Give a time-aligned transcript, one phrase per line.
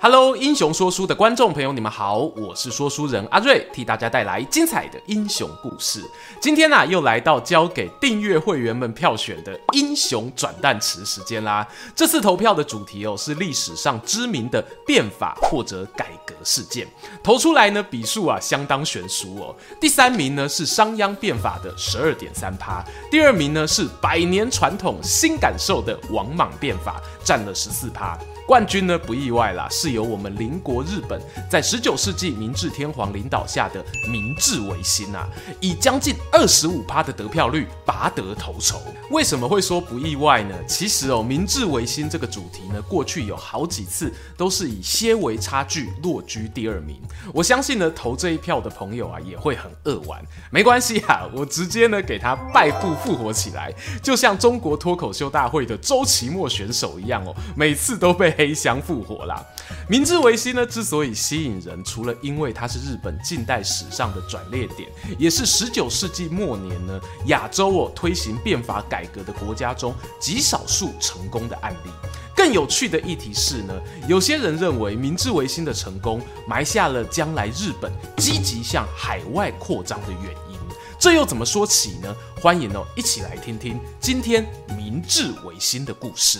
[0.00, 6.00] Hello，英雄说书的观众朋友，你们好，我是说书人阿瑞，替大家带来精彩的英雄故事。
[6.40, 11.66] 今天呢、啊，又来到交给订阅会员们票选的英雄转蛋池时间啦。
[11.96, 16.86] 这次投票的主题哦，是历史上知名的变法或者改革事件。
[17.20, 19.56] 投出来呢，比数啊相当悬殊哦。
[19.80, 28.16] 第三名呢是商鞅变法的十二点三趴，第二名呢是百年传统新感受的王莽变法，占了十四趴。
[28.48, 31.20] 冠军呢不意外啦，是由我们邻国日本
[31.50, 35.28] 在十九世纪明治天皇领导下的明治维新啊，
[35.60, 38.80] 以将近二十五趴的得票率拔得头筹。
[39.10, 40.54] 为什么会说不意外呢？
[40.66, 46.98] 其实哦，明治维新这个主题呢，过去有好几次都是以些微差距落居第二名。
[47.34, 50.24] 我相信呢，投这一票的朋友啊，也会很扼腕。
[50.50, 53.70] 没关系啊，我直接呢给他败部复活起来，
[54.02, 58.37] 就像中国脱口秀大会的周奇墨选手一样哦，每次都被。
[58.38, 59.44] 黑箱复活啦！
[59.88, 71.90] 明治维新呢，之所以吸引人，除了因为它是日本近代史上的转捩点，也是十九世纪末年呢亚洲哦推行变法改革的国家中极少数成功的案例。
[72.36, 73.74] 更有趣的议题是呢，
[74.06, 80.56] 有些人认为明治维新的成功埋下了将来日本积极向海外扩张的原因。
[80.96, 82.14] 这又怎么说起呢？
[82.40, 86.38] 欢迎哦，一起来听听今天明治维新的故事。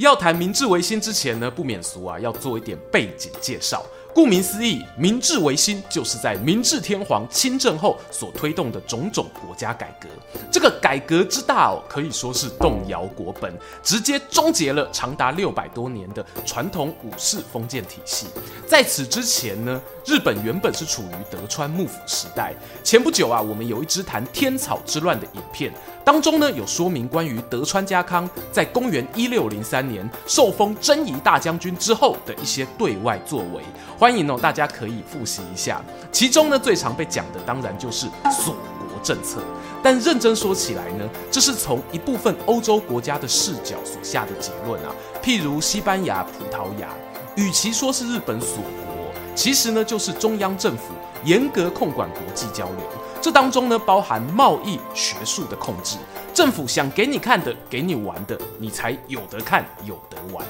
[0.00, 3.84] 要谈明治维新之前呢，不免俗啊，要做一点背景介绍。
[4.12, 10.08] 顾名思义，明治维新就是在明治天皇亲政后所推动的种种国家改革。
[10.50, 18.26] 这个改革之大哦，可以说是动摇国本，直接终结了长达六百多年的传统武士封建体系。
[18.66, 22.52] 在此之前呢，日本原本是处于德川幕府时代。
[22.82, 25.72] 前不久啊，我们有一支谈天草之乱的影片，
[26.04, 33.62] 当中呢有说明关于德川家康在公元一六零三年受封征夷大将军之后的一些对外作为。
[34.00, 35.78] 欢迎哦，大家可以复习一下。
[36.10, 39.42] 其中呢最常被讲的当然就是锁国政策。
[39.82, 44.94] 但认真说起来呢，这是从一部分欧洲国家的视角所下的结论啊。
[45.22, 46.88] 譬如西班牙、葡萄牙，
[47.36, 48.56] 与其说是日本锁
[48.86, 50.94] 国，其实呢就是中央政府
[51.26, 52.78] 严格控管国际交流。
[53.20, 55.98] 这当中呢包含贸易、学术的控制。
[56.32, 60.42] 政府想给你看的、给你玩的，你才有得看、有得玩。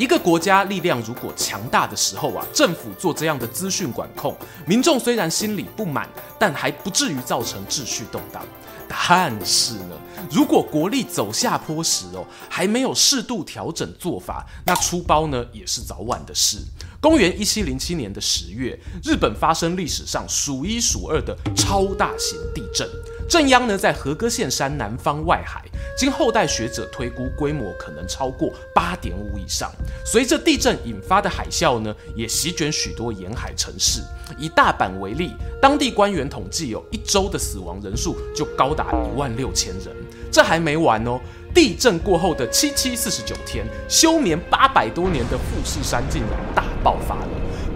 [0.00, 4.34] 一个国家力量如果强大的时候啊，政府做这样的资讯管控，
[4.66, 8.42] 民众虽然心里不满，但还不至于造成秩序动荡。
[8.88, 9.94] 但是呢，
[10.30, 16.56] 如果国力走下坡时哦，还没有适度调整做法，那出包呢也是早晚的事。
[16.98, 22.88] 公元一七零七年的十月，日本发生历史上数一数二的超大型地震，
[23.30, 25.64] 震央呢在和歌县山南方外海，
[25.96, 29.70] 经后代学者推估，规模可能超过八点五以上。
[30.04, 34.00] 随着地震引发的海啸呢，也席卷许多沿海城市。
[34.36, 35.30] 以大阪为例，
[35.62, 39.94] 当地官员统计有一周的死亡人数就高达一万六千人。
[40.32, 41.20] 这还没完哦，
[41.54, 47.28] 地震过后的七七四十九天，休眠八百多年的富士山竟然大爆发了，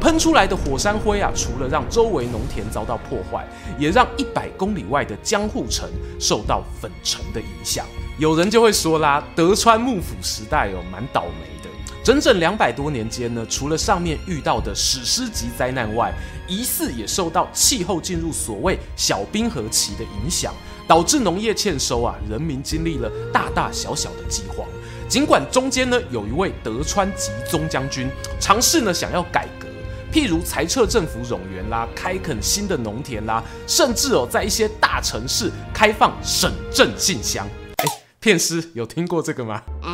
[0.05, 3.43] 喷出来的火山灰啊，除了让周围农田遭到破坏，
[3.79, 5.89] 也让一百公里外的江户城
[6.21, 7.87] 受到粉尘的影响。
[8.19, 11.71] 有人就会说啦，德川幕府时代哦，蛮倒霉的。
[12.05, 16.13] 整整两百多年间呢，除了上面遇到的史诗级灾难外，
[16.47, 20.53] 疑似也受到气候进入所谓小冰河期的影响，
[20.87, 24.67] 导致农业欠收啊，人民经历了大大小小的饥荒。
[25.09, 28.07] 尽管中间呢，有一位德川吉宗将军
[28.39, 29.64] 尝试呢想要改革，
[30.15, 37.45] 譬如裁撤政府冗员啦，开垦新的农田啦，甚至哦在一些大城市开放省政信箱。
[37.79, 37.85] 哎，
[38.21, 39.91] 片师有听过这个吗？I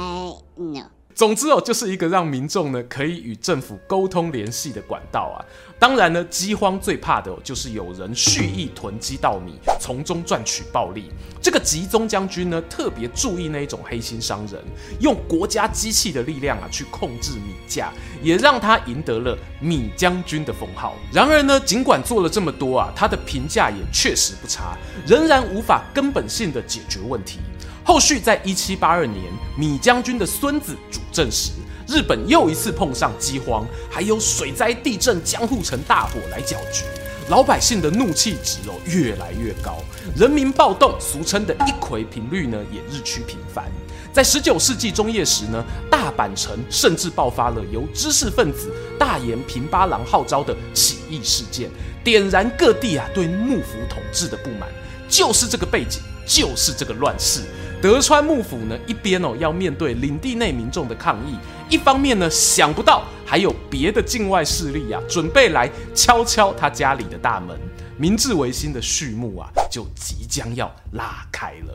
[0.59, 0.85] know.
[1.21, 5.45] 总之哦，就是一个让民众呢可以与政府沟通联系的管道啊。
[5.79, 11.11] 当然呢，饥荒最怕的，就是有人蓄意囤积稻米，从中赚取暴利。
[11.43, 14.65] 这个吉宗将军呢，特别注意那一种黑心商人，
[15.01, 20.95] 用国家机器的力量啊去控制米价，也让他赢得了米将军的封号。
[21.13, 24.75] 然而呢，尽管做了这么多啊，他的评价也确实不差，
[25.07, 27.41] 仍然无法根本性的解决问题。
[27.85, 29.25] 后续在一七八二年，
[29.57, 31.51] 米将军的孙子主政时，
[31.89, 36.85] 日本又一次碰上饥荒，还有水灾、地震、江户城大火来搅局。
[37.29, 39.79] 老百姓的怒气值哦越来越高，
[40.17, 43.65] 人民暴动，俗称的一揆频率呢也日趋频繁。
[44.13, 51.71] 在十九世纪中叶时呢，大阪城甚至爆发了由知识分子大岩平八郎号召的起义事件，
[52.03, 54.69] 点燃各地啊对幕府统治的不满。
[55.09, 57.43] 就是这个背景，就是这个乱世。
[57.83, 61.39] 德川幕府呢，一边哦要面对领地内民众的抗议，
[61.71, 67.59] 一方面呢想不到还有别的境外势力啊，准备来敲敲他家里的大门。
[67.97, 71.75] 明治维新的序幕啊，就即将要拉开了。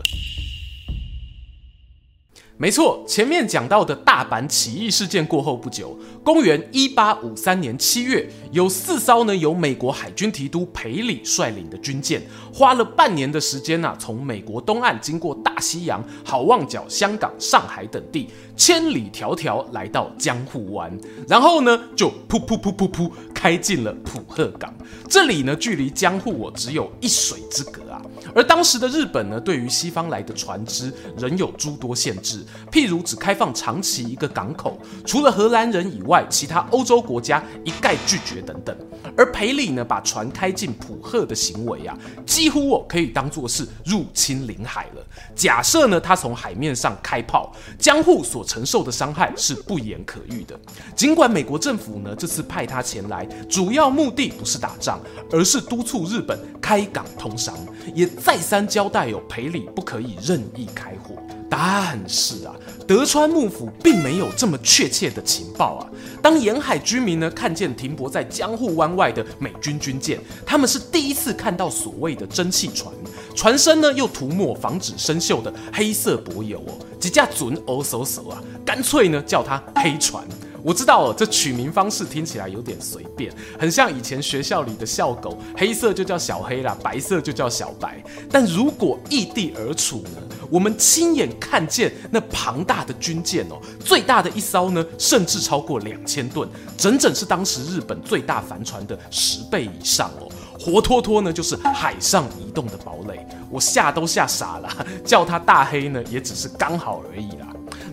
[2.58, 5.94] 没错，前面讲到的大阪起义事件过后不久，
[6.24, 20.98] 公元一八五三年七月，有四艘呢由美国海军提督裴里率领的军舰，花了半年的时间呐、从美国东岸经过大西洋、好望角、香港、上海等地，千里迢迢来到江户湾，
[21.28, 24.74] 然后呢就噗噗噗噗噗开进了浦贺港。
[25.10, 28.02] 这里呢距离江户我只有一水之隔啊。
[28.36, 32.46] 而当时的日本呢，对于西方来的船只仍有诸多限制。
[32.70, 38.78] 譬如只开放长崎一个港口，除了荷兰人以外，其他欧洲国家一概拒绝等等。
[39.16, 45.06] 而裴礼呢，把船开进浦贺的行为啊，几乎哦可以当作是入侵领海了。
[45.34, 50.60] 假设呢，他从海面上开炮，江户所承受的伤害是不言可喻的。
[50.94, 55.00] 尽管美国政府呢这次派他前来，主要目的不是打仗，
[55.32, 57.56] 而是督促日本开港通商，
[57.94, 61.14] 也再三交代有裴礼不可以任意开火。
[61.48, 62.56] 但是啊，
[62.88, 65.88] 德川幕府并没有这么确切的情报啊。
[66.24, 72.92] 当沿海居民呢看见停泊在江户湾外的美军军舰，他们是第一次看到所谓的蒸汽船，
[73.36, 80.28] 船身呢又涂抹防止生锈的黑色柏油哦，几架准哦嗖嗖啊，干脆呢叫它黑船。
[80.66, 88.04] 我知道哦，这取名方式听起来有点随便，很像以前学校里的校狗，黑色就叫小黑啦，白色就叫小白。
[88.32, 90.24] 但如果异地而处呢？
[90.50, 100.28] 我们亲眼看见那庞大的军舰哦，最大的一艘呢，甚至超过两千吨，整整是当时日本最大帆船的十倍以上哦，
[100.60, 103.24] 活脱脱呢就是海上移动的堡垒。
[103.52, 107.48] 我吓都吓傻了， 叫它大黑呢，也只是刚好而已啦。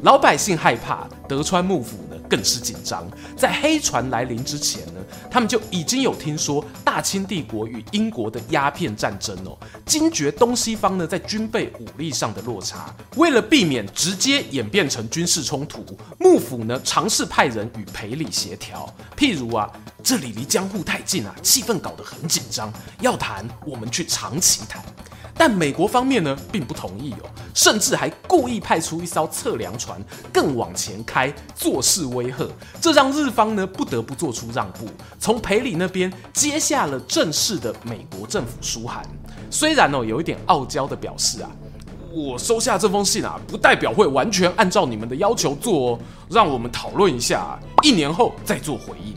[0.04, 1.96] 老百姓害怕，德川幕府
[2.32, 3.06] 更是紧张。
[3.36, 5.00] 在黑船来临之前呢，
[5.30, 12.94] 他们就已经有听说大清帝国与英国的鸦片战争哦，惊觉东西方呢在军备武力上的落差。
[13.16, 15.84] 为了避免直接演变成军事冲突，
[16.18, 18.90] 幕府呢尝试派人与裴礼协调。
[19.14, 19.70] 譬如啊，
[20.02, 24.82] 这里离江户太近啊，气氛搞得很紧张，要谈我们去长崎谈。
[25.44, 30.00] 但美国方面呢，并不同意哦，甚至还故意派出一艘测量船
[30.32, 32.46] 更往前开，作势威吓。
[32.80, 34.86] 这让日方呢不得不做出让步，
[35.18, 39.04] 从裴礼那边接下了正式的美国政府书函。
[39.50, 41.50] 虽然哦有一点傲娇的表示啊，
[42.12, 45.98] 我收下这封信啊，不代表会完全按照你们的要求做哦，
[46.30, 49.16] 让我们讨论一下，一年后再做回应。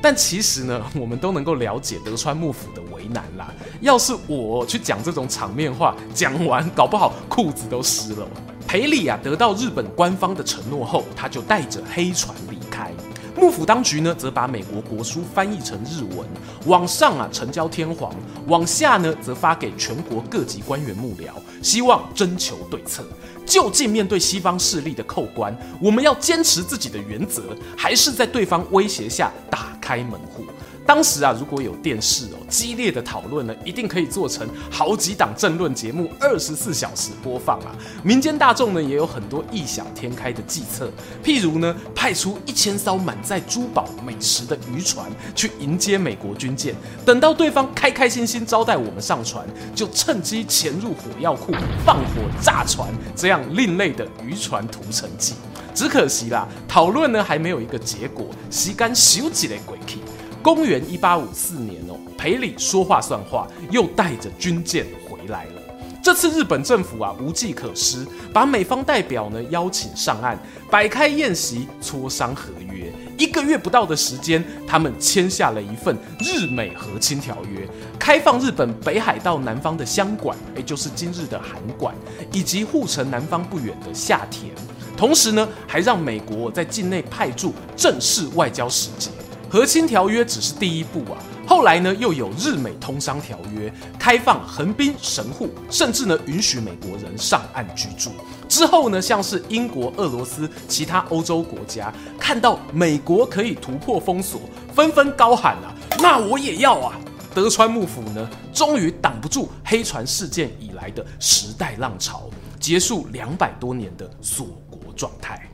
[0.00, 3.52] 但其实呢，我们都能够了解德川幕府的难啦。
[3.80, 8.26] 要是我去讲这种场面话，讲完搞不好裤子都湿了。
[8.66, 12.90] 裴礼啊，得到日本官方的承诺后，他就带着黑船离开。
[13.38, 16.26] 幕府当局呢，则把美国国书翻译成日文，
[16.64, 18.12] 往上啊呈交天皇，
[18.46, 21.28] 往下呢则发给全国各级官员幕僚，
[21.62, 23.04] 希望征求对策。
[23.44, 27.42] 究竟面对西方势力的扣关，我们要坚持自己的原则，
[27.76, 30.42] 还是在对方威胁下打开门户？
[30.86, 37.74] 当时啊，如果有电视哦，激烈的讨论呢，一定可以做成好几档政论节目，二十四小时播放啊。
[38.04, 40.88] 民间大众呢，也有很多异想天开的计策，
[41.24, 46.74] 譬如呢，派出一千艘满载珠宝美食的渔船去迎接美国军舰，
[47.04, 51.52] 等到对方开开心心招待我们上船，就趁机潜入火药库
[51.84, 55.34] 放火炸船，这样另类的渔船屠城计。
[55.74, 59.98] 只可惜啦，讨论呢还没有一个结果，时间收一个过去。
[60.46, 65.62] 公元一八五四年哦，裴礼说话算话，又带着军舰回来了。
[66.00, 70.38] 这次日本政府啊无计可施，把美方代表呢邀请上岸，
[70.70, 72.92] 摆开宴席磋商合约。
[73.18, 81.92] 一个月不到的时间，他们签下了一份日美和亲条约，开放日本北海道南方的箱馆，也就是今日的函馆，
[82.30, 84.52] 以及护城南方不远的下田。
[84.96, 89.10] 同时呢，还让美国在境内派驻正式外交使节。
[89.48, 98.10] 和亲条约只是第一步啊，后来呢又有日美通商条约，开放横滨、神户，甚至呢允许美国人上岸居住。
[98.48, 104.40] 之后呢，像是英国、俄罗斯、其他欧洲国家看到美国可以突破封锁，
[104.74, 106.98] 纷纷高喊啊，那我也要啊！
[107.34, 115.46] 德川幕府呢，终于挡不住黑船事件以来的时代浪潮，结束两百多年的锁国状态。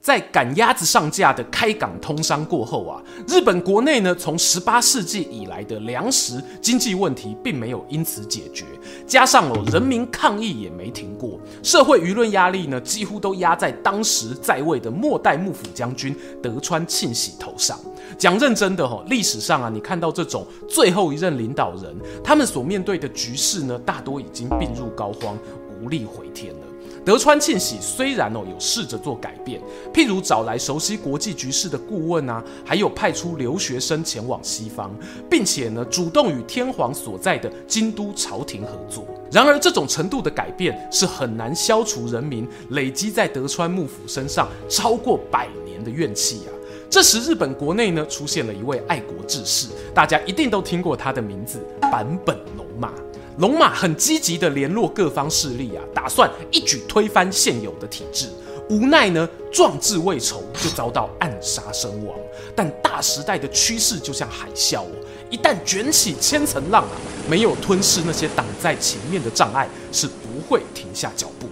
[0.00, 8.64] 在赶鸭子上架的开港通商过后啊，日本国内呢，从十八世纪以来的粮食经济问题并没有因此解决，
[9.06, 17.78] 加上哦人民抗议也没停过，社会舆论压力呢几乎都压在当时在位的末代幕府将军德川庆喜头上。
[18.16, 25.34] 讲认真的哈，历史上啊，你看到这种最后一任领导人，他们所面对的局势呢，大多已经病入膏肓，
[25.82, 26.69] 无力回天了。
[27.04, 29.60] 德川庆喜虽然哦有试着做改变，
[29.92, 34.94] 譬如找来熟悉国际局势的顾问啊，还有派出留学生前往西方，
[35.28, 39.06] 并且呢主动与天皇所在的京都朝廷合作。
[39.32, 46.52] 然而这种程度的改变是很难消除人民累积在德川幕府身上超过百年的怨气啊。
[46.90, 52.92] 这时日本国内呢出现了一位爱国志士，大家一定都听过他的名字坂本龙马。
[53.40, 58.28] 龙马很积极的联络各方势力啊，打算一举推翻现有的体制。
[58.68, 62.14] 无奈呢，壮志未酬就遭到暗杀身亡。
[62.54, 64.92] 但大时代的趋势就像海啸哦，
[65.30, 66.92] 一旦卷起千层浪啊，
[67.30, 71.48] 没有吞噬那些挡在前面的障碍，是不会停下脚步。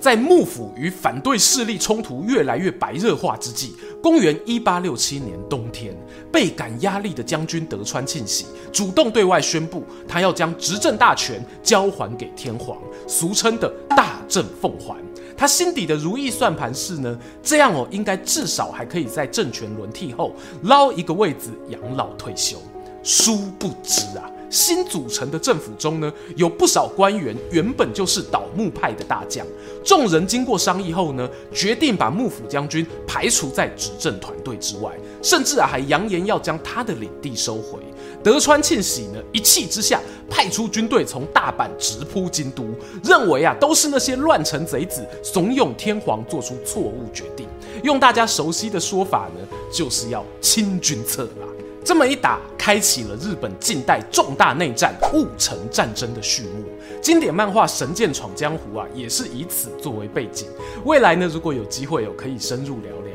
[0.00, 5.94] 在幕府与反对势力冲突越来越白热化之际，公元一八六七年冬天，
[6.32, 14.96] 倍感压力的将军德川庆喜主动对外宣布，他要将执政大权交还给天皇，俗称的大政奉还。
[15.36, 22.56] 他心底的如意算盘是呢，这样哦，应该至少还可以在政权轮替后捞一个位子养老退休。
[23.02, 24.30] 殊不知啊。
[24.50, 29.46] 新组成的政府中呢，有不少官员原本就是倒幕派的大将。
[29.84, 37.78] 众人经过商议后呢，决定把幕府将军排除在执政团队之外，甚至啊还扬言要将他的领地收回。
[38.22, 42.64] 德川庆喜呢，一气之下派出军队从大阪直扑京都，
[43.04, 47.46] 认为啊都是那些乱臣贼子怂恿天皇做出错误决定。
[47.84, 51.46] 用大家熟悉的说法呢，就是要清君侧啦。
[51.88, 56.66] 这么一打，开启了日本近代重大内战——戊辰战争的序幕。
[57.00, 60.46] 经典漫画《神剑闯江湖》啊，也是以此作为背景。
[60.84, 63.14] 未来呢，如果有机会哦，可以深入聊聊。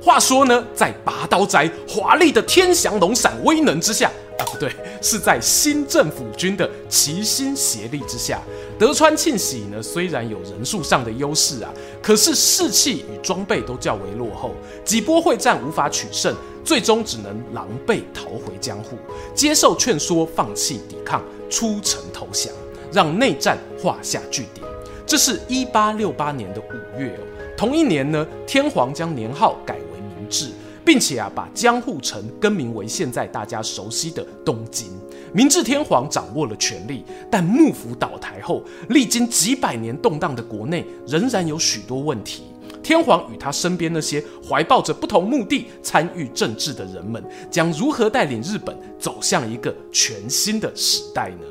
[0.00, 8.40] 话说呢，在拔刀斋华丽的天翔龙闪威能之下，啊不对，是在新政府军的齐心协力之下，
[8.78, 16.32] 德川庆喜呢虽然有人数上的优势啊，可是士气与装备都较为落后，几波会战无法取胜。
[16.64, 18.96] 最终只能狼狈逃回江户，
[19.34, 22.52] 接受劝说，放弃抵抗，出城投降，
[22.92, 24.66] 让内战画下句点。
[25.06, 27.20] 这是一八六八年的五月哦。
[27.56, 30.50] 同一年呢，天皇将年号改为明治，
[30.84, 34.88] 并且啊，把江户城更名为现在大家熟悉的东京。
[35.34, 42.44] 明治天皇掌握了权力，但幕府倒台后，历经几百年动荡的国内仍然有许多问题。
[42.82, 51.46] 天皇与他身边那些怀抱着不同目的参与政治的人们，将如何带领日本走向一个全新的时代呢？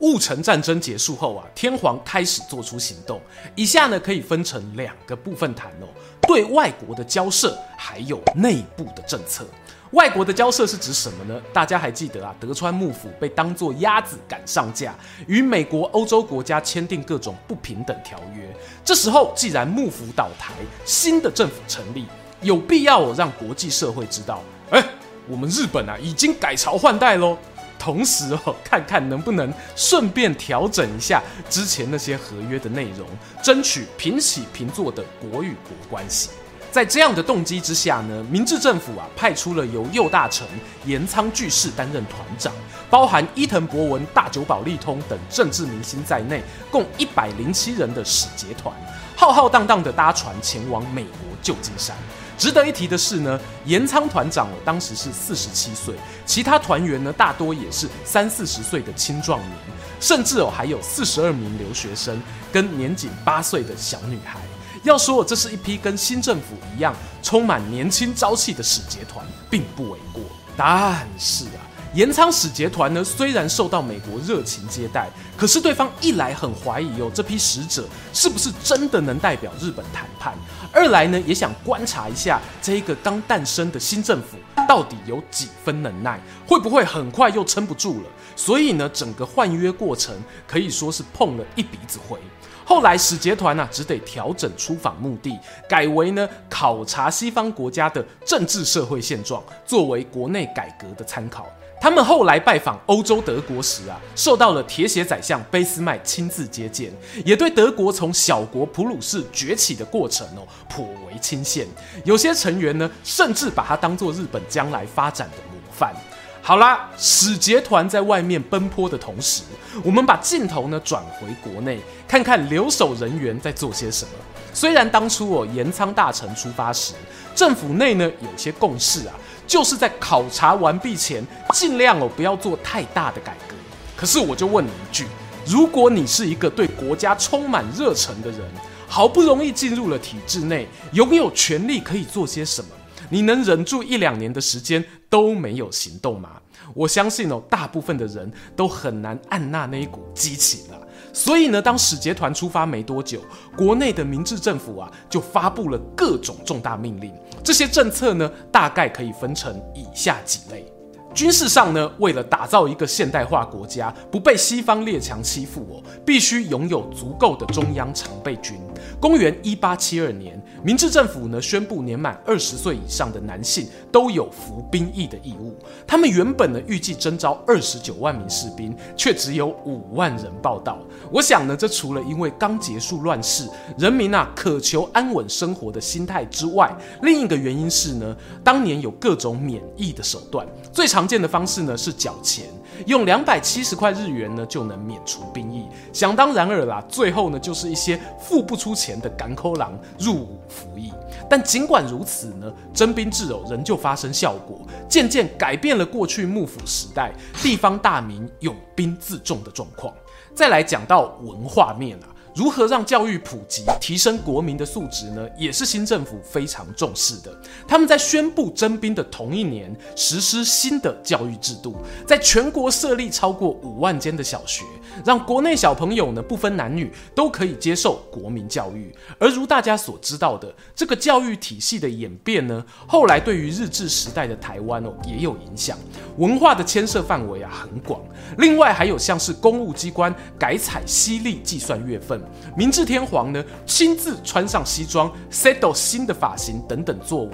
[0.00, 3.18] 戊辰战争结束后啊，天皇开始做出行动。
[3.54, 5.88] 以下呢，可以分成两个部分谈哦：
[6.26, 9.46] 对外国的交涉，还有内部的政策。
[9.92, 11.40] 外国的交涉是指什么呢？
[11.52, 14.92] 大家还记得啊，德川幕府被当作鸭子赶上架，
[15.28, 18.52] 与美国、欧洲国家签订各种不平等条约。
[18.84, 20.52] 这时候，既然幕府倒台，
[20.84, 22.04] 新的政府成立，
[22.42, 24.84] 有必要让国际社会知道，哎，
[25.28, 27.38] 我们日本啊已经改朝换代喽。
[27.78, 33.06] 同时哦，看看能不能顺便调整一下之前那些合约的内容，
[33.42, 36.30] 争取平起平坐的国与国关系。
[36.72, 40.46] 在这样的动机之下呢，明治政府啊派出了由右大臣
[40.84, 42.52] 岩仓具视担任团长，
[42.90, 48.74] 包含伊藤博文、大久保利通等政治明星在内，共一百零七人的使节团，
[49.16, 51.96] 浩浩荡荡的搭船前往美国旧金山。
[52.38, 59.52] 值得一提的是呢，岩仓团长哦当时是四十七岁，其他团员呢大多也是三四十岁的青壮年，
[60.00, 62.20] 甚至哦还有四十二名留学生
[62.52, 64.38] 跟年仅八岁的小女孩。
[64.82, 70.22] 要说这是一批跟新政府一样充满年轻朝气的使节团，并不为过。
[70.56, 71.65] 但是啊，
[71.96, 80.34] 岩仓使节团呢，虽然受到美国热情接待，可是对方一来很怀疑哦，这批使者是不是真的能代表日本谈判；
[80.70, 84.36] 二来呢，也想观察一下这一个刚诞生的新政府
[84.68, 88.10] 到底有几分能耐，会不会很快又撑不住了。
[88.36, 90.14] 所以呢，整个换约过程
[90.46, 92.18] 可以说是碰了一鼻子灰。
[92.66, 101.46] 后来使节团呢，只得调整出访目的，改为呢考察西方国家的政治社会现状，作为国内改革的参考。
[101.78, 106.90] 他们后来拜访欧洲德国时啊，受到了铁血宰相俾斯麦亲自接见，
[107.24, 111.64] 也对德国从小国普鲁士崛起的过程哦颇为钦羡。
[112.04, 115.94] 有些成员呢，甚至把它当作日本将来发展的模范。
[116.42, 119.42] 好啦，使节团在外面奔波的同时，
[119.84, 121.78] 我们把镜头呢转回国内，
[122.08, 124.10] 看看留守人员在做些什么。
[124.54, 126.94] 虽然当初哦岩仓大臣出发时，
[127.34, 129.14] 政府内呢有些共识啊。
[129.46, 133.54] 就是在考察完毕前，尽量哦不要做太大的改革。
[133.96, 135.06] 可是我就问你一句：
[135.46, 138.40] 如果你是一个对国家充满热忱的人，
[138.88, 142.68] 好不容易进入了体制内，拥有权力可以做些什么？
[143.08, 146.30] 你能忍住一两年的时间都没有行动吗？
[146.74, 150.85] 我相信哦，大部分的人都很难按捺那一股激情了。
[151.16, 153.22] 所以呢，当使节团出发没多久，
[153.56, 157.10] 国内的明治政府啊就发布了各种重大命令。
[157.42, 160.70] 这些政策呢，大概可以分成以下几类。
[161.16, 168.54] 军事上呢，为了打造一个现代化国家，不被西方列强欺负哦，必须拥有足够的中央常备军。
[169.00, 175.56] 公元一八七二年，明治政府呢宣布，年满二十岁以上的男性都有服兵役的义务。
[175.86, 180.78] 他们原本呢预计征召二十九万名士兵，却只有五万人报到。
[181.10, 186.70] 我想呢，这除了因为刚结束乱世，人民啊渴求安稳生活的心态之外，
[187.00, 192.46] 另一个原因是呢，当年有各种免疫的手段，最常见的方式呢是缴钱。
[192.84, 196.84] 用两百七十块日元呢就能免除兵役，想当然尔啦。
[196.88, 200.92] 最后呢就是一些付不出钱的港口郎入伍服役。
[201.28, 209.92] 但尽管如此呢，征兵制哦仍旧发生效果，渐渐改变了过去幕府时代地方大名拥兵自重的状况。
[210.34, 212.08] 再来讲到文化面啊。
[212.36, 215.26] 如何让教育普及，提升国民的素质呢？
[215.38, 217.34] 也是新政府非常重视的。
[217.66, 221.76] 他们在宣布征兵的同一年，实施新的教育制度，
[222.06, 224.66] 在全国设立超过五万间的小学，
[225.02, 228.94] 让国内小朋友呢不分男女都可以接受国民教育。
[229.18, 235.78] 而如大家所知道的，这个教育体系的演变呢，后来对于日治时代的台湾哦也有影响，
[236.18, 237.98] 文化的牵涉范围啊很广。
[238.38, 242.20] 另外还有像是公务机关改采西历计算月份。
[242.56, 247.32] 明治天皇呢，亲自穿上西装，settle 新的发型等等作为，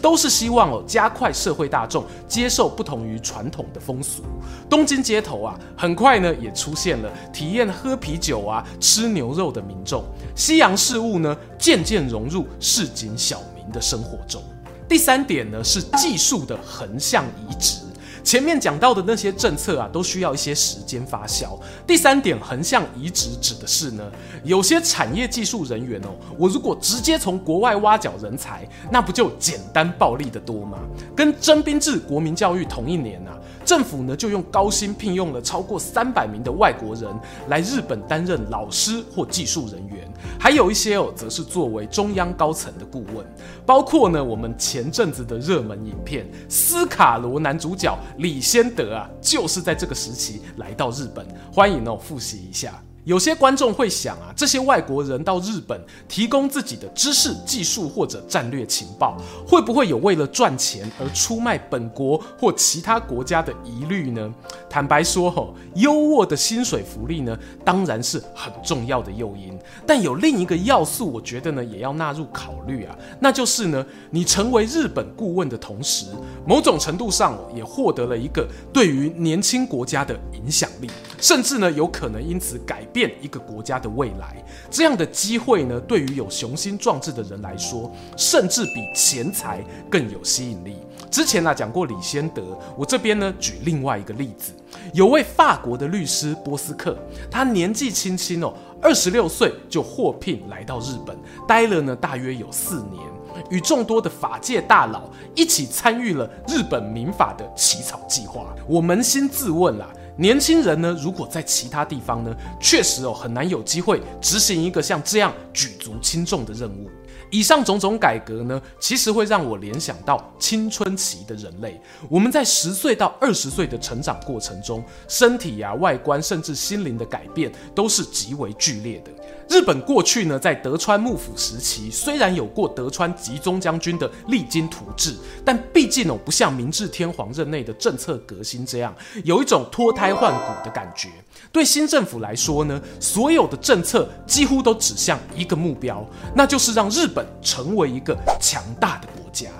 [0.00, 4.22] 都是希望哦加快社会大众接受不同于传统的风俗。
[4.68, 10.04] 东京街头啊，很快呢也出现了体验喝啤酒啊、吃牛肉的民众。
[10.34, 14.42] 西洋事物呢，渐渐融入市井小民的生活中。
[14.88, 17.78] 第三点呢，是技术的横向移植。
[18.24, 21.58] 前面讲到的那些政策啊，都需要一些时间发酵。
[21.86, 24.10] 第三点，横向移植指的是呢，
[24.42, 26.08] 有些产业技术人员哦，
[26.38, 30.78] 我如果直接从国外挖角人才，那不就简单暴力的多吗？
[31.14, 37.08] 跟征兵制国民教育同一年啊，政府呢就用高薪聘用了超过三百名的外国人
[37.48, 43.26] 来日本担任老师或技术人员，还有一些哦，则是作为中央高层的顾问，
[43.64, 47.96] 包括呢我们前阵子的热门影片《斯卡罗》男主角。
[48.18, 52.80] 李先德啊，就是在这个时期来到日本，欢迎哦，复习一下。
[53.04, 64.32] 有些观众会想啊，这些外国人到日本提供自己的知识、技术或者战略情报，会不会有为了赚钱而出卖本国或其他国家的疑虑呢？
[64.70, 69.56] 坦白说，吼，优渥的薪水福利呢，当然是很重要的诱因。
[69.86, 76.06] 但有另一个要素，我觉得呢，也要纳入考虑啊，那就是呢，你成为日本顾问的同时，
[76.46, 80.88] 某种程度上也获得了一个对于年轻国家的影响力，
[81.20, 90.76] 甚至呢，有可能因此改变一个国家的未来，这样的机会呢，对于有雄心壮志的人来说，甚至比钱财更有吸引力。
[91.10, 94.52] 之前呢、啊、讲过李先德，我这边呢举另外一个例子，
[94.92, 96.96] 有位法国的律师波斯克，
[97.28, 101.16] 他年纪轻轻哦，二十六岁就获聘来到日本，
[101.48, 103.02] 待了呢大约有四年，
[103.50, 108.54] 与众多的法界大佬一起参与了日本民法的起草计划。
[108.68, 109.88] 我扪心自问啦。
[110.16, 116.88] 年轻人呢，如果在其他地方呢，确实哦很难有机会执行一个像这样举足轻重的任务。
[117.30, 121.80] 以上种种改革呢，其实会让我联想到青春期的人类。
[122.08, 129.10] 我们在十岁到二十岁的成长过程中，身体呀、啊、外观甚至心灵的改变都是极为剧烈的。
[129.48, 141.08] 日本过去呢，在德川幕府时期，虽然有过德川吉宗将军的励精图治，但毕竟哦，不像明治天皇任内的政策革新这样，有一种脱胎换骨的感觉。
[141.52, 146.04] 对新政府来说呢，所有的政策几乎都指向一个目标，
[146.34, 149.50] 那就是让日本成为一个强大的国家。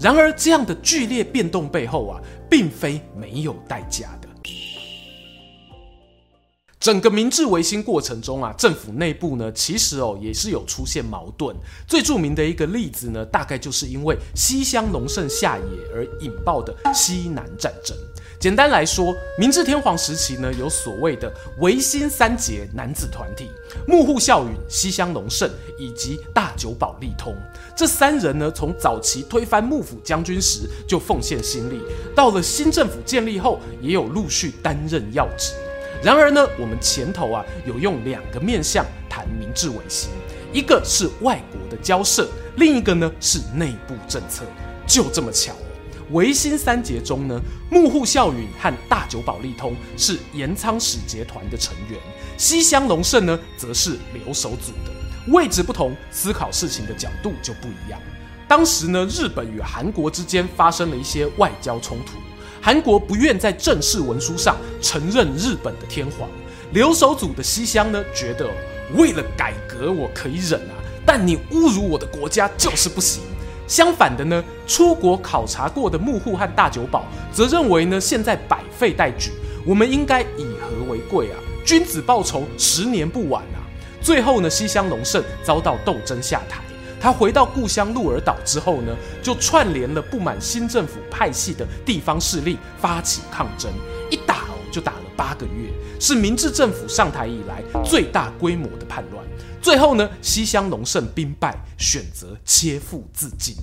[0.00, 4.08] 然而，这样的剧烈变动背后啊，并非没有代价。
[6.84, 11.56] 整个明治维新过程中啊，政府内部呢，其实哦也是有出现矛盾。
[11.86, 17.96] 最著名的一个例子呢，大概就是因为西乡隆盛下野而引爆的西南战争。
[18.38, 23.48] 简单来说，明治天皇时期呢，有所谓的维新三杰男子团体：
[23.88, 27.34] 幕户孝允、西乡隆盛以及大久保利通。
[27.74, 31.80] 这三人呢，从早期推翻幕府将军时就奉献心力，
[32.14, 35.54] 到了新政府建立后，也有陆续担任要职。
[36.04, 40.10] 然而呢，我们前头啊有用两个面向谈明治维新，
[40.52, 44.44] 一个是外国的交涉，另一个呢是内部政策。
[44.86, 45.54] 就这么巧，
[46.10, 47.40] 维新三杰中呢，
[47.70, 51.98] 幕户孝允和大久保利通是岩仓使节团的成员，
[52.36, 54.92] 西乡隆盛呢则是留守组的。
[55.32, 57.98] 位置不同，思考事情的角度就不一样。
[58.46, 62.18] 当时呢，日本与韩国之间发生了一些外交冲突。
[62.64, 66.26] 韩国不愿在正式文书上承认日本的天皇，
[66.72, 68.48] 留守组的西乡呢觉得
[68.94, 70.72] 为了改革我可以忍啊，
[71.04, 73.22] 但你侮辱我的国家就是不行。
[73.68, 79.30] 相反的呢，出国考察过的幕户和大久保则认为呢，现在百废待举，
[79.66, 83.60] 我们应该以和为贵啊，君子报仇，十年不晚啊。
[84.00, 86.63] 最后呢，西乡隆盛遭到斗争下台。
[87.04, 93.70] 他回到故乡鹿儿岛之后呢，就串联了不满新政府派系的地方势力，发起抗争。
[94.10, 99.22] 一打，就打了八个月，是明治政府上台以来最大规模的叛乱。
[99.60, 103.54] 最后呢，西乡隆盛兵败，选择切腹自尽。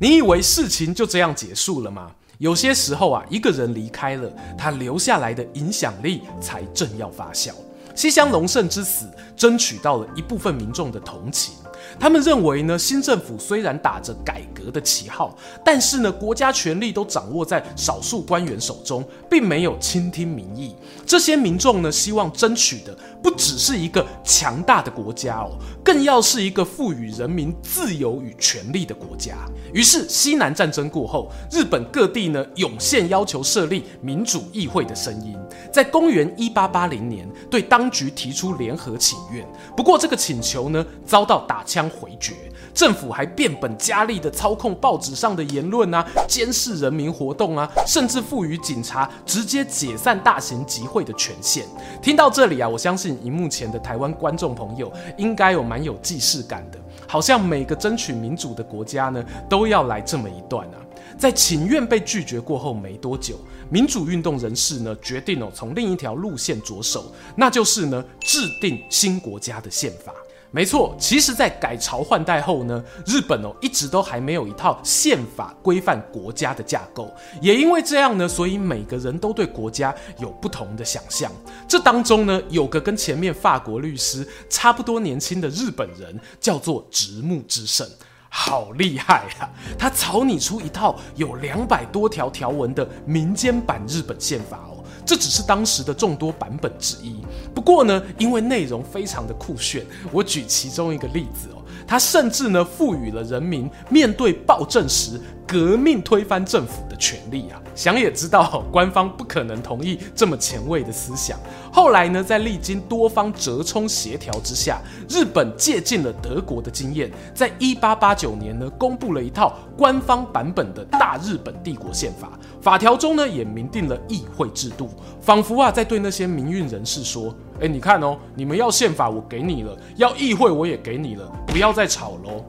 [0.00, 2.10] 你以为事情就这样结束了吗？
[2.38, 7.52] 有些时候啊，一个人离开了，他留下来的影响力才正要发酵。
[7.94, 11.54] 西乡隆盛之死，争取到了一部分民众的同情。
[12.00, 20.74] 他们认为呢，新政府虽然打着改革的旗号，但是呢，国家权力都掌握在少数官员手中，并没有倾听民意。
[21.04, 29.36] 这些民众呢，希望争取的不只是一个强大的国家哦，更要是一个赋予人民自由与权利的国家。
[29.72, 35.36] 于是，西南战争过后，日本各地呢涌现要求设立民主议会的声音。
[35.72, 39.46] 在公元一八八零年，对当局提出联合请愿。
[39.76, 42.34] 不过，这个请求呢，遭到打枪回绝。
[42.74, 51.66] 政府还变本加厉地操控报纸上的言论啊，监视人民活动啊，甚至赋予警察直接解散大型集会的权限。
[52.00, 60.78] 听到这里啊，我相信荧幕前的台湾观众朋友应该有蛮有既视感的，好像每个争取民主的国家呢，都要来这么一段啊。
[61.18, 63.36] 在请愿被拒绝过后没多久，
[63.70, 70.12] 民主运动人士呢决定哦从另一条路线着手，那就是呢制定新国家的宪法。
[70.50, 77.12] 没错，其实，在改朝换代后呢，日本哦一直都还没有一套宪法规范国家的架构。
[77.42, 81.30] 也因为这样呢，所以每个人都对国家有不同的想象。
[81.68, 87.86] 这当中呢，有个跟前面法国律师差不多年轻的日本人，叫做直木之盛，
[88.30, 89.50] 好厉害啊！
[89.78, 94.67] 他草拟出一套有两百多条条文的民间版日本宪法。
[95.08, 97.16] 这只是当时的众多版本之一。
[97.54, 101.48] 不过呢，因为内容非常的酷炫，我举其中一个例子。
[101.88, 107.58] 他甚至呢，赋予了人民面对暴政时革命推翻政府的权利啊！
[107.74, 111.38] 想也知道，官方不可能同意这么前卫的思想。
[111.72, 122.38] 后来呢，在历经多方折冲协调之下，日本借鉴了德国的经验，在一八八九年呢，公布了一套官方版本的大日本帝国宪法。
[122.60, 124.90] 法条中呢，也明定了议会制度，
[125.22, 127.34] 仿佛啊，在对那些民运人士说。
[127.60, 131.26] 哎，你看哦，你们要宪法，我给你了；要议会，我也给你了。
[131.46, 132.44] 不要再吵喽！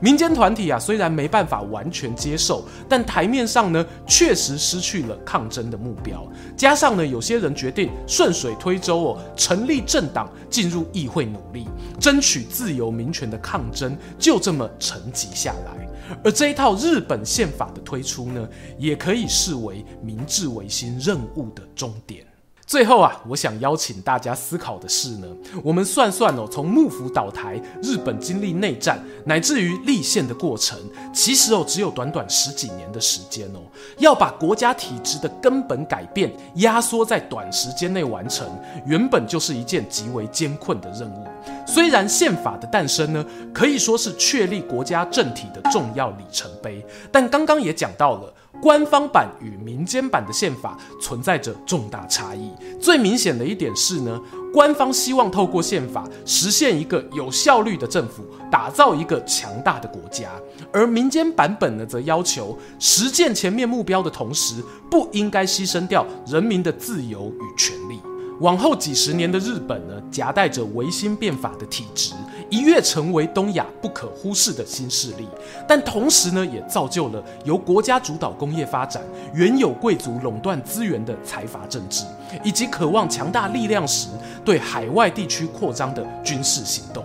[0.00, 6.26] 民间团体啊，虽然没办法完全接受，但台面上呢，确实失去了抗争的目标。
[6.56, 11.66] 加上呢，有些人决定顺水推舟哦，成立政党，进入议会努力，
[11.98, 15.88] 争取自由民权的抗争，就这么沉寂下来。
[16.22, 18.46] 而这一套日本宪法的推出呢，
[18.78, 22.26] 也可以视为明治维新任务的终点。
[22.66, 25.26] 最后啊，我想邀请大家思考的是呢，
[25.62, 30.78] 我们算算哦，从幕府倒台、日本经历内战，乃至于立宪的过程，
[31.12, 33.60] 其实哦，只有短短十几年的时间哦，
[33.98, 38.48] 要把国家体制的根本改变压缩在短时间内完成，
[38.86, 41.24] 原本就是一件极为艰困的任务。
[41.66, 48.32] 虽然宪法的诞生呢，可以说是确立国家政体的重要里程碑，但刚刚也讲到了，
[48.64, 52.50] 官方版与民间版的宪法存在着重大差异。
[52.80, 54.18] 最明显的一点是呢，
[54.54, 60.30] 官方希望透过宪法实现一个有效率的政府，打造一个强大的国家；
[60.72, 68.00] 而民间版本呢，则要求实践前面目标的同时，不应该牺牲掉人民的自由与权利。
[68.40, 72.14] 往后几十年的日本呢，夹带着维新变法的体制，
[72.50, 75.28] 一跃成为东亚不可忽视的新势力。
[75.68, 82.04] 但同时呢，也造就了由国家主导工业发展、原有贵族垄断资源的财阀政治，
[82.42, 84.08] 以及渴望强大力量时
[84.44, 87.04] 对海外地区扩张的军事行动。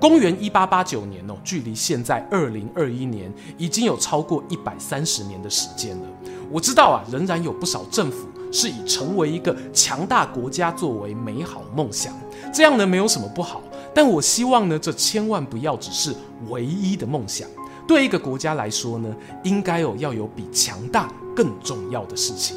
[0.00, 6.06] 公元一八八九年哦，距离现在二零二一年已经有超过一百三十年的时间了。
[6.50, 8.26] 我知道啊，仍然有不少政府。
[8.52, 12.12] 是以成为一个强大国家作为美好梦想，
[12.52, 13.62] 这样呢，没有什么不好。
[13.94, 16.14] 但我希望呢，这千万不要只是
[16.48, 17.48] 唯一的梦想。
[17.88, 22.56] 对一个国家来说呢，应该有要有比强大更重要的事情。